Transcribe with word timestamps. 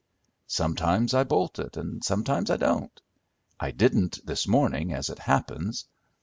Sometimes 0.47 1.13
I 1.13 1.23
bolt 1.23 1.59
it, 1.59 1.77
and 1.77 2.03
sometimes 2.03 2.49
I 2.49 2.57
don't. 2.57 2.99
I 3.59 3.69
didn't 3.69 4.17
this 4.25 4.47
morning, 4.47 4.93
as 4.95 5.11
it 5.11 5.19
happens. 5.19 5.85